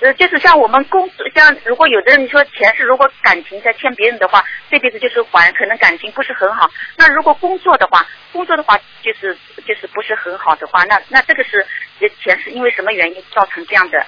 [0.00, 6.70] 呃，就是像我们工作，像如果有的人说前世如果感情在欠别人的话，这辈子就是还，可能感情不是很好。
[6.96, 11.66] 那如果工作的话，工作的话就是就是不是很好的话，那那这个是
[12.22, 14.06] 前世因为什么原因造成这样的？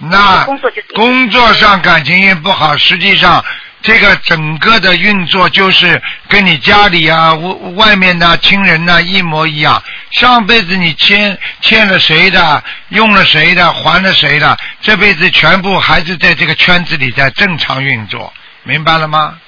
[0.00, 3.44] 那工作就是工作上感情也不好，实际上
[3.82, 9.82] 这个整个的运作就是跟你家里啊、外外面的亲人呐、一模一样。
[10.10, 19.38] 上辈子你欠欠了谁的，用了谁的，还了谁的，这辈子全部还是在这个圈子里在正常运作，明白了吗？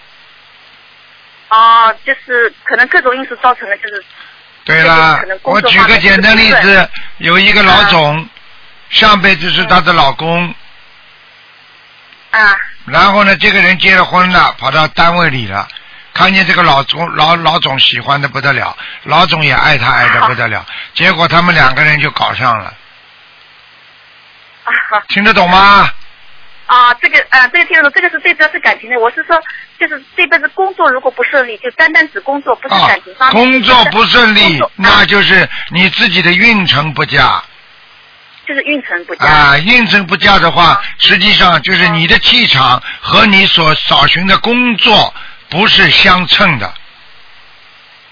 [1.48, 4.04] 啊，就是可能各种因素造成的，就是
[4.64, 6.88] 对了我举个简单例子，
[7.18, 8.28] 有一个老总，
[8.90, 10.54] 上辈子是她的老公，
[12.30, 12.56] 啊。
[12.84, 15.66] 然后呢，这个人结了婚了，跑到单位里了，
[16.20, 22.74] 看见这个老总老老总喜欢的不得了，老总也爱他爱的不得了， 结果他们两个人就搞上了，
[24.64, 24.72] 啊
[25.08, 25.88] 听得懂吗？
[26.66, 28.96] 啊，这个啊，这个听得懂，这个是最主要是感情的。
[29.00, 29.36] 我是说，
[29.78, 33.44] 就是这辈子工作如果不顺利，就单单指工作，不是啊感情方，面。
[33.44, 37.42] 工作不顺利，那就是你自己的运程不佳
[38.46, 39.26] 就是运程不佳。
[39.26, 45.12] 啊，运程不佳的话，实际上就是你的气场和你所找寻的工作
[45.50, 46.72] 不是相称的。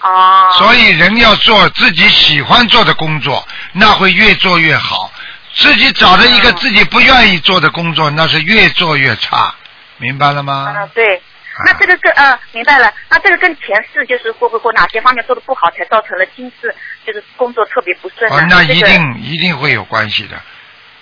[0.01, 0.47] 哦。
[0.57, 5.11] 所以人要做自己喜欢做的工作，那会越做越好。
[5.55, 9.53] 自己找了一个嗯自己不愿意做的工作，那是越做越差，
[9.97, 10.71] 明白了吗？
[10.77, 11.21] 啊，对。
[11.65, 12.93] 那这个跟呃，明白了。
[13.09, 16.73] 那这个跟前世就是会不会或哪些方面做的不好，才造成了今世
[17.05, 18.37] 就是工作特别不顺啊？
[18.37, 20.39] 哦，那这个一定一定会有关系的。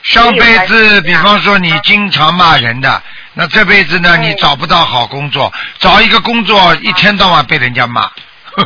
[0.02, 3.04] 上辈子，比方说你经常骂人的，
[3.38, 8.02] 那这辈子呢，嗯你找不到好工作，找一个工作一天到晚被人家骂，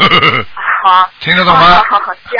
[0.85, 1.09] 好。
[1.19, 1.59] 听得懂吗？
[1.59, 2.29] 好好好，这